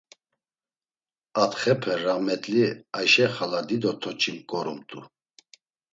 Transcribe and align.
Atxepe 1.43 1.93
ramet̆li 2.03 2.63
Aşe 2.99 3.25
Xalak 3.33 3.63
dido 3.69 3.91
toç̌i 4.01 4.33
ǩorumt̆u. 4.49 4.99